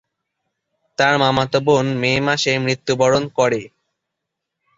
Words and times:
তার 0.97 1.13
মামাতো 1.17 1.59
বোন 1.65 1.85
মে 2.01 2.11
মাসে 2.27 2.53
মৃত্যুবরণ 2.65 3.23
করে। 3.37 3.61